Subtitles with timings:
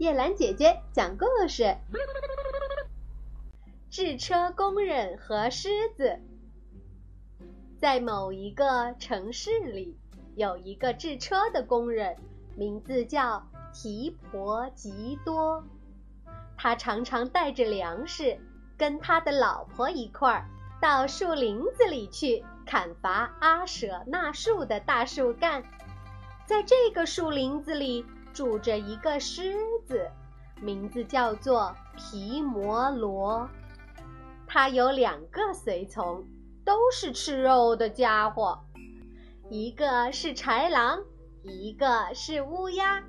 [0.00, 1.76] 叶兰姐姐讲故事：
[3.90, 6.18] 制车工人和狮子。
[7.78, 9.94] 在某一个城市里，
[10.36, 12.16] 有一个制车的工人，
[12.56, 15.62] 名字叫提婆吉多。
[16.56, 18.38] 他常常带着粮食，
[18.78, 20.48] 跟他的老婆一块儿
[20.80, 25.62] 到树林子里去砍伐阿舍那树的大树干。
[26.46, 28.06] 在这个树林子里。
[28.32, 29.54] 住着一个狮
[29.86, 30.10] 子，
[30.60, 33.48] 名字叫做皮摩罗。
[34.46, 36.24] 他有两个随从，
[36.64, 38.58] 都是吃肉的家伙，
[39.48, 41.04] 一个是豺狼，
[41.42, 43.02] 一个是乌鸦。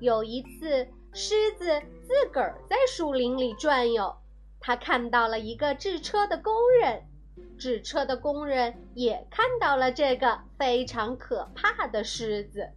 [0.00, 4.16] 有一次，狮子自个儿在树林里转悠，
[4.60, 7.04] 他看到了一个制车的工人，
[7.56, 12.68] 制车的工人也看到了这个非常可怕的狮子。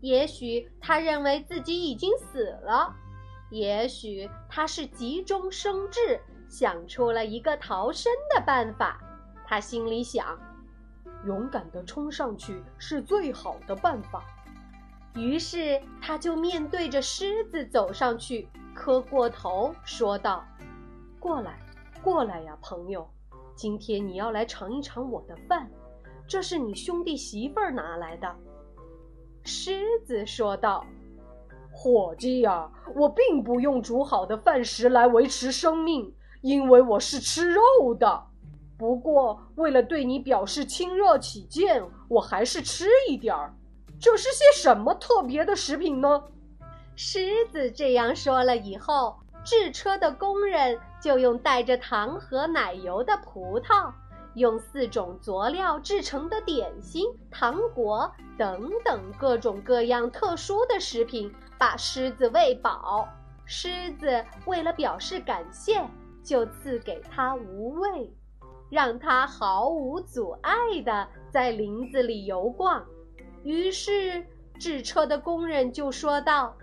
[0.00, 2.94] 也许他认为自己已经死了，
[3.50, 9.00] 也许他是急中生智，想出了一个逃生的办法。
[9.44, 10.38] 他心里想：
[11.26, 14.24] 勇敢地冲上去是最好的办法。
[15.14, 20.44] 于是他就面对着狮子走上去，磕过头，说道
[21.18, 21.58] ：“过来，
[22.04, 23.10] 过来呀，朋友，
[23.56, 25.68] 今天你要来尝一尝我的饭，
[26.28, 28.32] 这是你兄弟媳妇儿拿来的。”
[29.48, 30.84] 狮子说道
[31.72, 38.22] ：“伙计呀，我并不用煮好的饭食来维持生命，因为我是吃肉的。
[38.76, 43.54] 不过，为了对你表示亲热起见，我还是吃一点儿。
[43.98, 46.22] 这是些什么特别的食品呢？”
[46.94, 53.90] 狮子这样说了以后，制车的工人就用带着糖和奶油的葡萄。
[54.34, 57.08] 用四种佐料制成的点心、
[57.38, 63.08] 糖果等等各种各样特殊的食品，把狮子喂饱。
[63.44, 65.88] 狮子为了表示感谢，
[66.20, 68.12] 就赐给他无畏，
[68.68, 70.52] 让他毫无阻碍
[70.84, 72.84] 地在林子里游逛。
[73.44, 74.26] 于是
[74.58, 76.56] 制车的工人就说道：“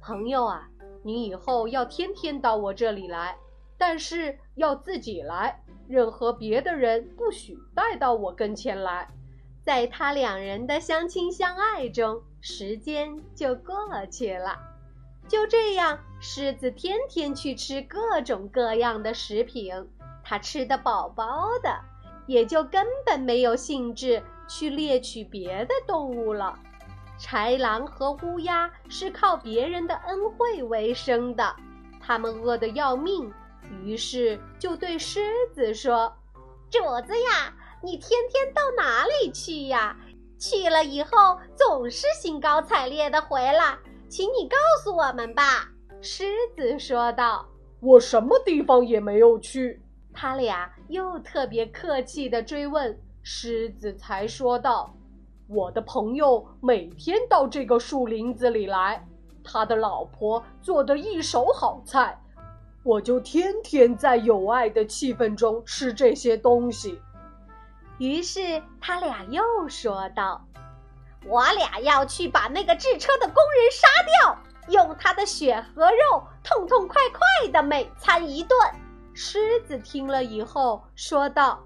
[0.00, 0.68] 朋友啊，
[1.02, 3.36] 你以后要天天到我这里来，
[3.76, 9.08] 但是要自己来。”任何别的人不许带到我跟前来，
[9.64, 13.76] 在他两人的相亲相爱中，时间就过
[14.10, 14.58] 去了。
[15.28, 19.72] 就这样，狮子天天去吃各种各样的食品，
[20.24, 21.80] 他吃得饱饱的，
[22.26, 26.58] 也就根本没有兴致去猎取别的动物了。
[27.20, 31.54] 豺狼和乌鸦是靠别人的恩惠为生的，
[32.00, 33.32] 他们饿得要命。
[33.84, 35.20] 于是就对狮
[35.54, 36.12] 子说
[36.68, 39.96] ：“主子呀，你天天到哪里去呀？
[40.38, 43.78] 去了以后总是兴高采烈的回来，
[44.08, 45.68] 请你告诉我们吧。”
[46.00, 46.24] 狮
[46.56, 47.46] 子说道
[47.80, 49.80] ：“我什么地方也没有去。”
[50.12, 54.92] 他俩又特别客气的追问，狮子才说道
[55.48, 59.06] ：“我的朋友每天到这个树林子里来，
[59.44, 62.18] 他的老婆做的一手好菜。”
[62.84, 67.00] 我就天天在有爱的气氛中吃这些东西。
[68.02, 70.44] 于是他俩又说道
[71.24, 74.36] ：“我俩要去把那个制车的工人杀掉，
[74.70, 78.58] 用他的血和肉痛痛快快的美餐一顿。”
[79.14, 81.60] 狮子听了以后说道：“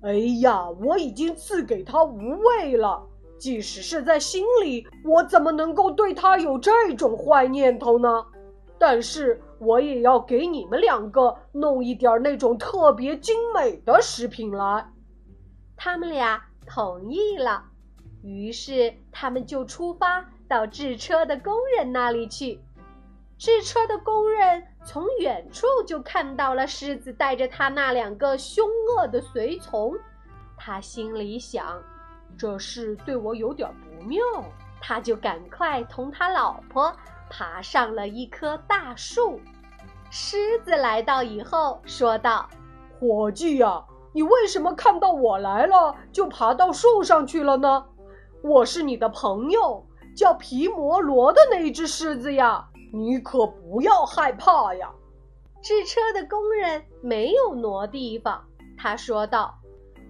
[0.00, 3.06] 哎呀，我已经赐给他无畏了，
[3.38, 8.24] 即使是在心里，我怎么能够对他有这种坏念头呢？
[8.78, 14.86] 但是。”我也要给你们两个弄一点那种特别精美的食品来。
[15.76, 17.64] 他们俩同意了，
[18.22, 22.60] 于是他们就出发到制车的工人那里去。
[23.38, 28.66] 制车的工人从远处就看到了狮子带着他那两个凶
[28.96, 29.94] 恶的随从，
[30.56, 31.82] 他心里想，
[32.38, 34.22] 这事对我有点不妙，
[34.80, 36.96] 他就赶快同他老婆。
[37.28, 39.40] 爬上了一棵大树，
[40.12, 42.48] 狮子来到以后说道
[43.00, 43.84] ：“伙计呀，
[44.16, 47.84] 你为什么看到我来了就爬到树上去了呢？
[48.42, 49.84] 我是你的朋友，
[50.16, 54.90] 叫皮摩罗的那只狮子呀，你可不要害怕呀。”
[55.60, 58.42] 制车的工人没有挪地方，
[58.78, 59.54] 他说道：“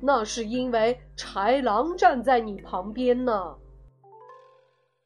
[0.01, 3.57] 那是因为豺狼站在你旁边呢。”